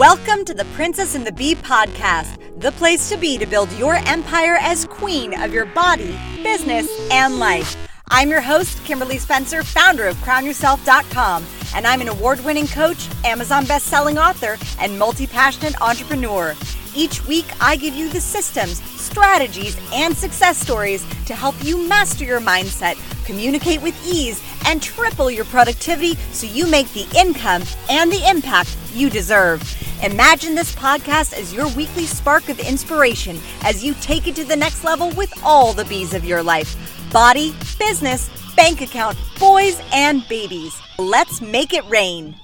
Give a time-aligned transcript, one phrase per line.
[0.00, 3.96] Welcome to the Princess and the Bee podcast, the place to be to build your
[3.96, 7.76] empire as queen of your body, business, and life.
[8.08, 11.44] I'm your host, Kimberly Spencer, founder of crownyourself.com,
[11.74, 16.56] and I'm an award winning coach, Amazon best selling author, and multi passionate entrepreneur.
[16.96, 22.24] Each week, I give you the systems, strategies, and success stories to help you master
[22.24, 28.10] your mindset, communicate with ease, and triple your productivity so you make the income and
[28.10, 29.62] the impact you deserve.
[30.02, 34.56] Imagine this podcast as your weekly spark of inspiration as you take it to the
[34.56, 36.76] next level with all the bees of your life
[37.12, 40.80] body, business, bank account, boys, and babies.
[40.98, 42.36] Let's make it rain.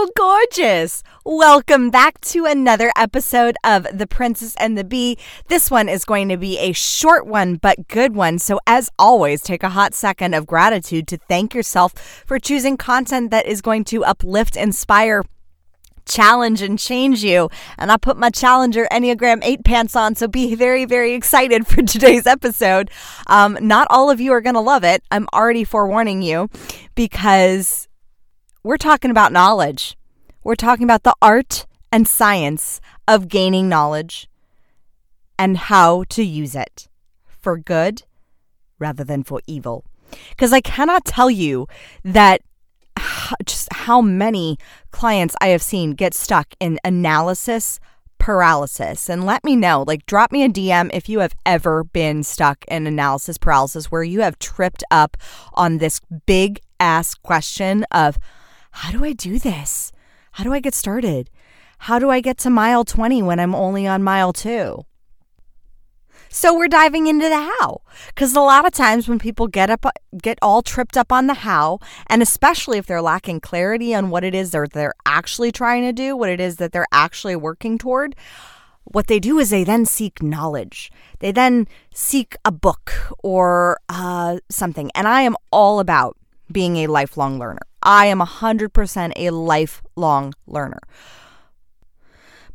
[0.00, 1.02] Hello, gorgeous!
[1.24, 5.18] Welcome back to another episode of The Princess and the Bee.
[5.48, 8.38] This one is going to be a short one, but good one.
[8.38, 13.32] So, as always, take a hot second of gratitude to thank yourself for choosing content
[13.32, 15.24] that is going to uplift, inspire,
[16.06, 17.50] challenge and change you.
[17.76, 21.82] And I put my Challenger Enneagram 8 pants on, so be very, very excited for
[21.82, 22.92] today's episode.
[23.26, 25.02] Um, not all of you are going to love it.
[25.10, 26.50] I'm already forewarning you
[26.94, 27.87] because
[28.62, 29.96] we're talking about knowledge.
[30.44, 34.28] We're talking about the art and science of gaining knowledge
[35.38, 36.88] and how to use it
[37.26, 38.02] for good
[38.78, 39.84] rather than for evil.
[40.30, 41.66] Because I cannot tell you
[42.04, 42.42] that
[43.44, 44.58] just how many
[44.90, 47.78] clients I have seen get stuck in analysis
[48.18, 49.08] paralysis.
[49.08, 52.64] And let me know, like, drop me a DM if you have ever been stuck
[52.66, 55.16] in analysis paralysis where you have tripped up
[55.54, 58.18] on this big ass question of,
[58.70, 59.92] how do I do this?
[60.32, 61.30] How do I get started?
[61.78, 64.84] How do I get to mile 20 when I'm only on mile 2?
[66.30, 67.80] So we're diving into the how
[68.14, 69.86] cuz a lot of times when people get up
[70.22, 74.24] get all tripped up on the how and especially if they're lacking clarity on what
[74.24, 77.78] it is that they're actually trying to do, what it is that they're actually working
[77.78, 78.14] toward,
[78.84, 80.90] what they do is they then seek knowledge.
[81.20, 82.92] They then seek a book
[83.22, 84.90] or uh, something.
[84.94, 86.16] And I am all about
[86.50, 87.62] being a lifelong learner.
[87.82, 90.80] I am 100% a lifelong learner.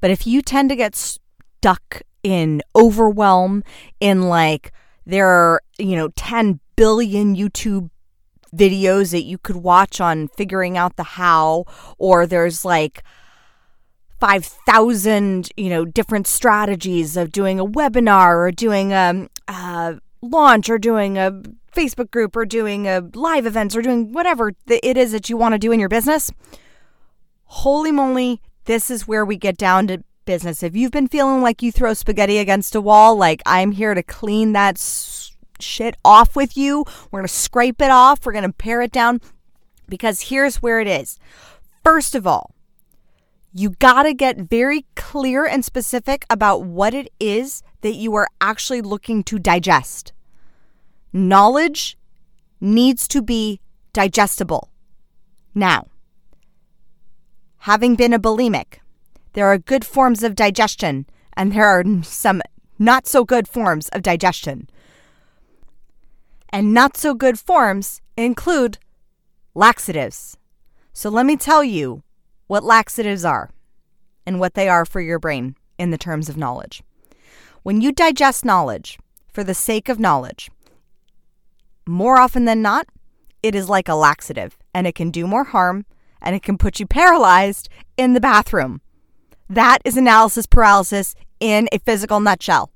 [0.00, 3.62] But if you tend to get stuck in overwhelm,
[4.00, 4.72] in like
[5.06, 7.90] there are, you know, 10 billion YouTube
[8.54, 11.64] videos that you could watch on figuring out the how,
[11.98, 13.02] or there's like
[14.20, 20.78] 5,000, you know, different strategies of doing a webinar or doing a, a launch or
[20.78, 21.42] doing a
[21.74, 25.52] Facebook group or doing a live events or doing whatever it is that you want
[25.52, 26.32] to do in your business,
[27.44, 30.62] holy moly, this is where we get down to business.
[30.62, 34.02] If you've been feeling like you throw spaghetti against a wall, like I'm here to
[34.02, 34.78] clean that
[35.58, 38.92] shit off with you, we're going to scrape it off, we're going to pare it
[38.92, 39.20] down
[39.88, 41.18] because here's where it is.
[41.82, 42.54] First of all,
[43.52, 48.28] you got to get very clear and specific about what it is that you are
[48.40, 50.12] actually looking to digest.
[51.12, 51.98] Knowledge
[52.60, 53.60] needs to be
[53.92, 54.70] digestible.
[55.54, 55.88] Now,
[57.58, 58.78] having been a bulimic,
[59.34, 62.40] there are good forms of digestion and there are some
[62.78, 64.68] not so good forms of digestion.
[66.50, 68.78] And not so good forms include
[69.54, 70.36] laxatives.
[70.92, 72.02] So let me tell you
[72.52, 73.48] what laxatives are
[74.26, 76.82] and what they are for your brain in the terms of knowledge.
[77.62, 78.98] When you digest knowledge
[79.32, 80.50] for the sake of knowledge,
[81.86, 82.86] more often than not,
[83.42, 85.86] it is like a laxative and it can do more harm
[86.20, 88.82] and it can put you paralyzed in the bathroom.
[89.48, 92.70] That is analysis paralysis in a physical nutshell.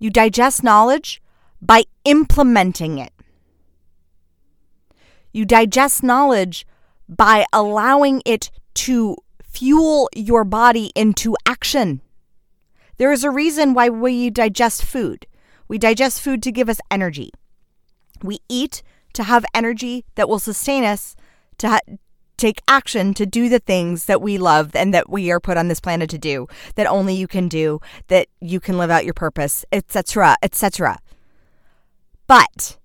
[0.00, 1.22] You digest knowledge
[1.62, 3.12] by implementing it.
[5.32, 6.66] You digest knowledge
[7.10, 12.00] by allowing it to fuel your body into action.
[12.96, 15.26] There is a reason why we digest food.
[15.68, 17.30] We digest food to give us energy.
[18.22, 18.82] We eat
[19.14, 21.16] to have energy that will sustain us
[21.58, 21.96] to ha-
[22.36, 25.68] take action to do the things that we love and that we are put on
[25.68, 29.14] this planet to do, that only you can do, that you can live out your
[29.14, 30.98] purpose, etc., etc.
[32.26, 32.78] But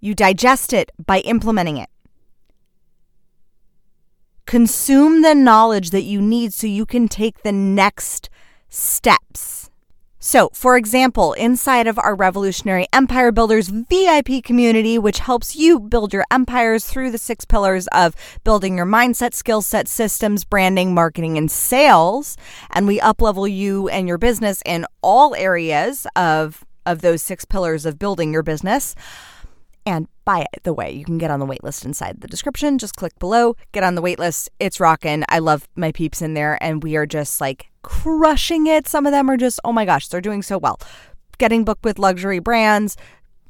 [0.00, 1.88] you digest it by implementing it.
[4.46, 8.28] Consume the knowledge that you need so you can take the next
[8.68, 9.70] steps.
[10.22, 16.12] So, for example, inside of our Revolutionary Empire Builders VIP community, which helps you build
[16.12, 18.14] your empires through the six pillars of
[18.44, 22.36] building your mindset, skill set, systems, branding, marketing, and sales,
[22.70, 27.86] and we uplevel you and your business in all areas of of those six pillars
[27.86, 28.94] of building your business.
[29.86, 32.78] And by the way, you can get on the waitlist inside the description.
[32.78, 34.48] Just click below, get on the waitlist.
[34.58, 35.24] It's rocking.
[35.28, 38.86] I love my peeps in there, and we are just like crushing it.
[38.86, 40.78] Some of them are just, oh my gosh, they're doing so well.
[41.38, 42.96] Getting booked with luxury brands,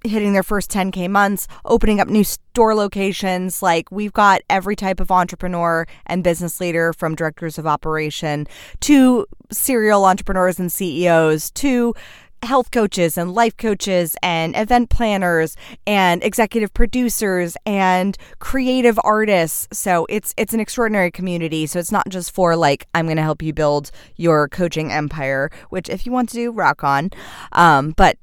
[0.05, 3.63] hitting their first 10K months, opening up new store locations.
[3.63, 8.47] Like we've got every type of entrepreneur and business leader from directors of operation
[8.81, 11.95] to serial entrepreneurs and CEOs to
[12.43, 15.57] health coaches and life coaches and event planners
[15.87, 22.09] and executive producers and creative artists so it's it's an extraordinary community so it's not
[22.09, 26.13] just for like i'm going to help you build your coaching empire which if you
[26.13, 27.11] want to do rock on
[27.53, 28.17] um, but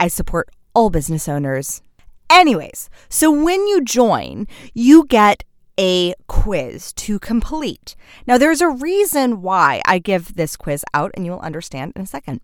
[0.00, 0.48] i support
[0.78, 1.82] all business owners.
[2.30, 5.42] Anyways, so when you join, you get
[5.76, 7.96] a quiz to complete.
[8.28, 12.02] Now, there's a reason why I give this quiz out, and you will understand in
[12.02, 12.40] a second.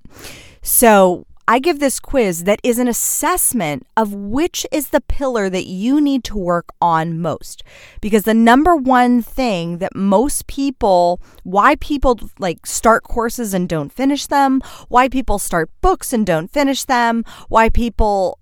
[0.66, 5.66] So, I give this quiz that is an assessment of which is the pillar that
[5.66, 7.62] you need to work on most.
[8.00, 13.92] Because the number one thing that most people, why people like start courses and don't
[13.92, 18.38] finish them, why people start books and don't finish them, why people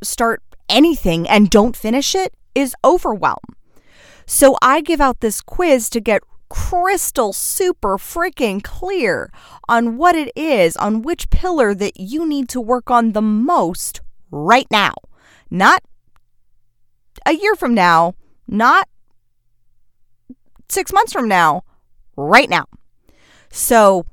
[0.00, 3.56] start anything and don't finish it is overwhelm.
[4.24, 9.32] So I give out this quiz to get crystal super freaking clear
[9.68, 14.00] on what it is, on which pillar that you need to work on the most
[14.30, 14.94] right now.
[15.50, 15.82] Not
[17.24, 18.14] a year from now,
[18.46, 18.88] not
[20.68, 21.62] six months from now,
[22.16, 22.66] right now.
[23.50, 24.06] So,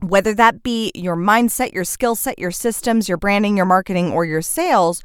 [0.00, 4.24] whether that be your mindset, your skill set, your systems, your branding, your marketing, or
[4.24, 5.02] your sales,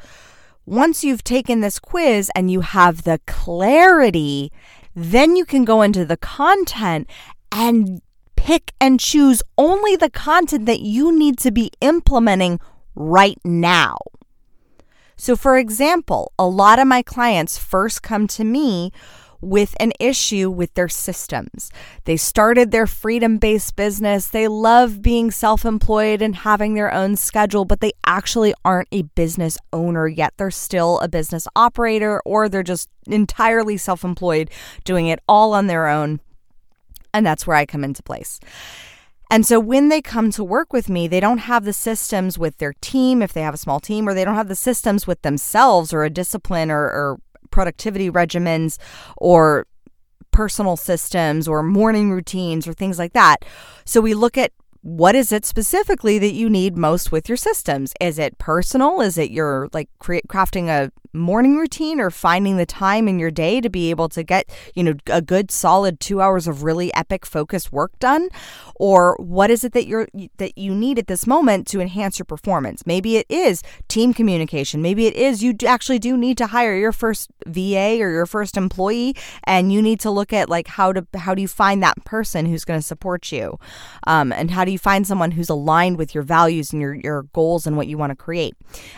[0.66, 4.52] once you've taken this quiz and you have the clarity
[4.96, 7.10] then you can go into the content
[7.52, 8.02] and
[8.36, 12.60] pick and choose only the content that you need to be implementing
[12.96, 13.98] right now.
[15.16, 18.92] So, for example, a lot of my clients first come to me
[19.44, 21.70] with an issue with their systems.
[22.06, 24.28] They started their freedom based business.
[24.28, 29.04] They love being self employed and having their own schedule, but they actually aren't a
[29.04, 30.34] business owner yet.
[30.38, 34.50] They're still a business operator or they're just entirely self employed,
[34.84, 36.20] doing it all on their own.
[37.14, 38.40] And that's where I come into place.
[39.30, 42.58] And so when they come to work with me, they don't have the systems with
[42.60, 45.22] their team, if they have a small team, or they don't have the systems with
[45.24, 47.20] themselves or a discipline or, or
[47.54, 48.78] productivity regimens
[49.16, 49.68] or
[50.32, 53.46] personal systems or morning routines or things like that.
[53.86, 54.52] So we look at
[54.82, 57.94] what is it specifically that you need most with your systems?
[58.02, 59.00] Is it personal?
[59.00, 63.32] Is it your like create crafting a morning routine or finding the time in your
[63.32, 66.94] day to be able to get, you know, a good solid 2 hours of really
[66.94, 68.30] epic focused work done?
[68.76, 70.08] Or what is it that you're
[70.38, 72.86] that you need at this moment to enhance your performance?
[72.86, 74.82] Maybe it is team communication.
[74.82, 78.58] Maybe it is you actually do need to hire your first VA or your first
[78.58, 82.04] employee and you need to look at like how to how do you find that
[82.06, 83.60] person who's going to support you?
[84.08, 87.24] Um, and how do you find someone who's aligned with your values and your, your
[87.34, 88.56] goals and what you want to create.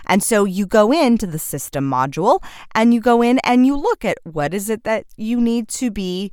[0.07, 2.43] And so you go into the system module
[2.73, 5.91] and you go in and you look at what is it that you need to
[5.91, 6.31] be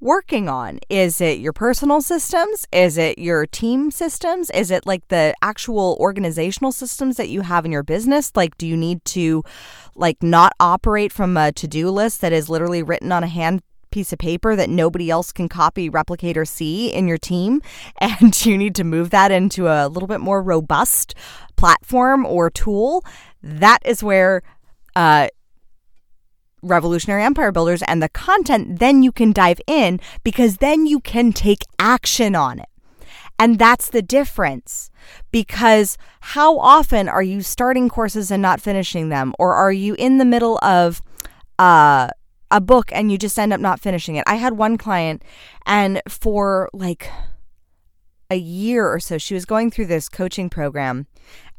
[0.00, 0.78] working on?
[0.90, 2.66] Is it your personal systems?
[2.72, 4.50] Is it your team systems?
[4.50, 8.30] Is it like the actual organizational systems that you have in your business?
[8.34, 9.42] Like, do you need to
[9.94, 13.62] like not operate from a to do list that is literally written on a hand
[13.94, 17.62] piece of paper that nobody else can copy, replicate, or see in your team.
[18.00, 21.14] And you need to move that into a little bit more robust
[21.56, 23.04] platform or tool.
[23.42, 24.42] That is where
[24.96, 25.28] uh,
[26.62, 31.32] Revolutionary Empire Builders and the content, then you can dive in because then you can
[31.32, 32.68] take action on it.
[33.38, 34.90] And that's the difference.
[35.30, 39.34] Because how often are you starting courses and not finishing them?
[39.38, 41.02] Or are you in the middle of
[41.58, 42.08] uh,
[42.54, 44.24] a book and you just end up not finishing it.
[44.26, 45.22] I had one client
[45.66, 47.10] and for like
[48.30, 51.06] a year or so she was going through this coaching program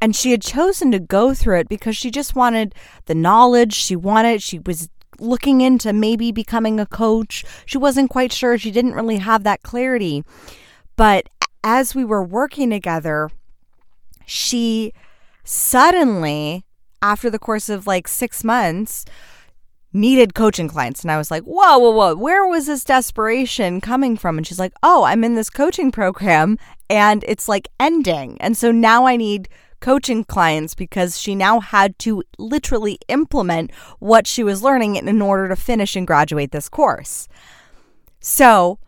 [0.02, 3.96] and she had chosen to go through it because she just wanted the knowledge, she
[3.96, 7.46] wanted she was looking into maybe becoming a coach.
[7.66, 10.24] She wasn't quite sure, she didn't really have that clarity.
[10.96, 11.30] But
[11.64, 13.30] as we were working together,
[14.26, 14.94] she
[15.44, 16.66] suddenly
[17.02, 19.06] after the course of like 6 months
[19.96, 21.02] needed coaching clients.
[21.02, 24.38] And I was like, whoa, whoa, whoa, where was this desperation coming from?
[24.38, 26.58] And she's like, oh, I'm in this coaching program
[26.90, 28.38] and it's like ending.
[28.42, 29.48] And so now I need
[29.80, 35.48] coaching clients because she now had to literally implement what she was learning in order
[35.48, 37.28] to finish and graduate this course.
[38.20, 38.80] So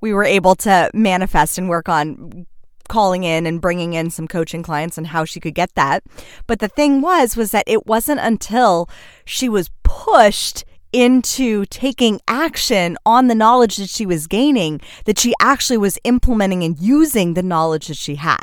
[0.00, 2.46] we were able to manifest and work on
[2.90, 6.02] calling in and bringing in some coaching clients and how she could get that.
[6.46, 8.90] But the thing was was that it wasn't until
[9.24, 15.32] she was pushed into taking action on the knowledge that she was gaining that she
[15.40, 18.42] actually was implementing and using the knowledge that she had.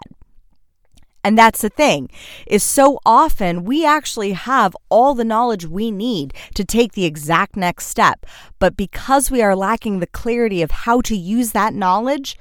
[1.23, 2.09] And that's the thing
[2.45, 7.57] is so often we actually have all the knowledge we need to take the exact
[7.57, 8.25] next step.
[8.59, 12.37] But because we are lacking the clarity of how to use that knowledge,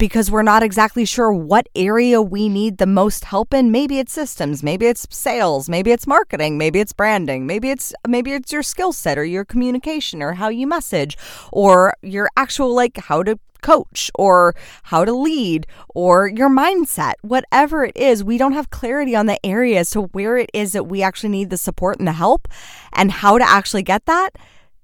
[0.00, 3.70] because we're not exactly sure what area we need the most help in.
[3.70, 8.32] Maybe it's systems, maybe it's sales, maybe it's marketing, maybe it's branding, maybe it's maybe
[8.32, 11.18] it's your skill set or your communication or how you message
[11.52, 14.54] or your actual like how to coach or
[14.84, 19.38] how to lead or your mindset, whatever it is, we don't have clarity on the
[19.44, 22.48] areas to where it is that we actually need the support and the help
[22.94, 24.30] and how to actually get that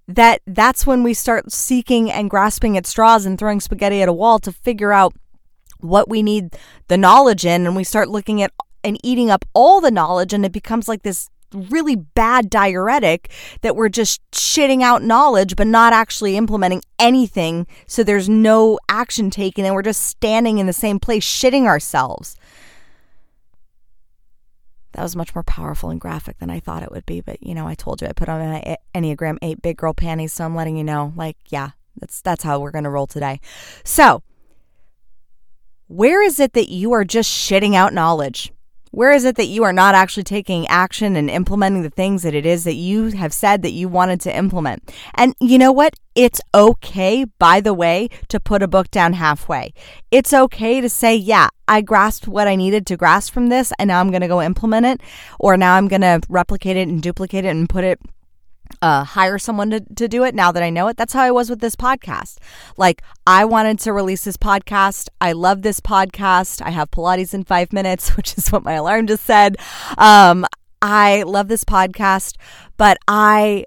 [0.08, 4.12] that that's when we start seeking and grasping at straws and throwing spaghetti at a
[4.12, 5.12] wall to figure out
[5.80, 6.56] what we need
[6.88, 7.66] the knowledge in.
[7.66, 8.52] And we start looking at
[8.84, 13.30] and eating up all the knowledge and it becomes like this really bad diuretic
[13.62, 17.66] that we're just shitting out knowledge but not actually implementing anything.
[17.86, 22.36] So there's no action taken and we're just standing in the same place shitting ourselves
[24.96, 27.20] that was much more powerful and graphic than I thought it would be.
[27.20, 30.32] But you know, I told you I put on an Enneagram eight big girl panties,
[30.32, 33.38] so I'm letting you know, like, yeah, that's that's how we're gonna roll today.
[33.84, 34.22] So,
[35.86, 38.52] where is it that you are just shitting out knowledge?
[38.96, 42.32] Where is it that you are not actually taking action and implementing the things that
[42.32, 44.90] it is that you have said that you wanted to implement?
[45.16, 45.92] And you know what?
[46.14, 49.74] It's okay, by the way, to put a book down halfway.
[50.10, 53.88] It's okay to say, yeah, I grasped what I needed to grasp from this, and
[53.88, 55.02] now I'm going to go implement it,
[55.38, 58.00] or now I'm going to replicate it and duplicate it and put it
[58.82, 60.96] uh, hire someone to, to do it now that I know it.
[60.96, 62.38] That's how I was with this podcast.
[62.76, 65.08] Like, I wanted to release this podcast.
[65.20, 66.62] I love this podcast.
[66.62, 69.56] I have Pilates in five minutes, which is what my alarm just said.
[69.98, 70.46] Um,
[70.82, 72.36] I love this podcast,
[72.76, 73.64] but I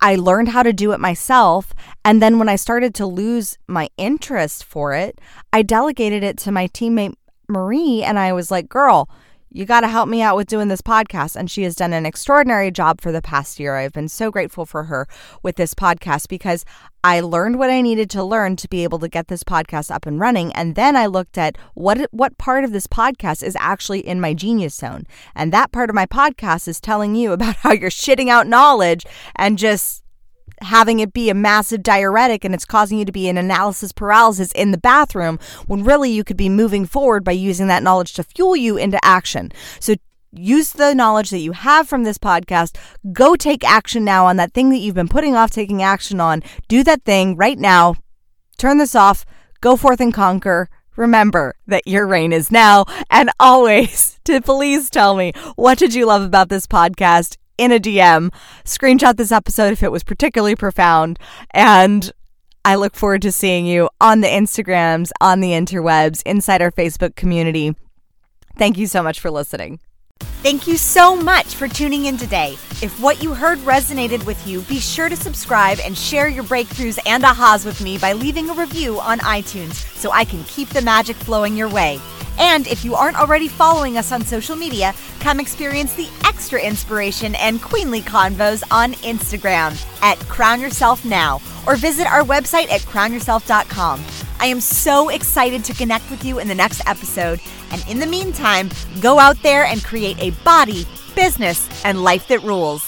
[0.00, 1.74] I learned how to do it myself.
[2.04, 5.20] And then when I started to lose my interest for it,
[5.52, 7.14] I delegated it to my teammate
[7.48, 8.02] Marie.
[8.04, 9.08] And I was like, girl,
[9.50, 11.36] you got to help me out with doing this podcast.
[11.36, 13.76] And she has done an extraordinary job for the past year.
[13.76, 15.06] I've been so grateful for her
[15.42, 16.64] with this podcast because
[17.04, 20.04] I learned what I needed to learn to be able to get this podcast up
[20.04, 20.52] and running.
[20.52, 24.34] And then I looked at what what part of this podcast is actually in my
[24.34, 25.04] genius zone.
[25.34, 29.06] And that part of my podcast is telling you about how you're shitting out knowledge
[29.36, 30.02] and just
[30.60, 34.52] having it be a massive diuretic and it's causing you to be in analysis paralysis
[34.52, 38.22] in the bathroom when really you could be moving forward by using that knowledge to
[38.22, 39.52] fuel you into action.
[39.80, 39.94] So
[40.32, 42.76] use the knowledge that you have from this podcast.
[43.12, 46.42] Go take action now on that thing that you've been putting off taking action on.
[46.68, 47.96] Do that thing right now.
[48.58, 49.24] Turn this off.
[49.60, 50.68] Go forth and conquer.
[50.96, 56.06] Remember that your reign is now and always to please tell me what did you
[56.06, 58.32] love about this podcast in a DM.
[58.64, 61.18] Screenshot this episode if it was particularly profound.
[61.50, 62.10] And
[62.64, 67.16] I look forward to seeing you on the Instagrams, on the interwebs, inside our Facebook
[67.16, 67.74] community.
[68.56, 69.80] Thank you so much for listening.
[70.20, 72.52] Thank you so much for tuning in today.
[72.82, 76.98] If what you heard resonated with you, be sure to subscribe and share your breakthroughs
[77.06, 80.82] and ahas with me by leaving a review on iTunes so I can keep the
[80.82, 82.00] magic flowing your way.
[82.38, 87.34] And if you aren't already following us on social media, come experience the extra inspiration
[87.34, 94.04] and queenly convos on Instagram at Crown Yourself Now or visit our website at crownyourself.com.
[94.40, 97.40] I am so excited to connect with you in the next episode.
[97.70, 102.42] And in the meantime, go out there and create a body, business, and life that
[102.42, 102.87] rules.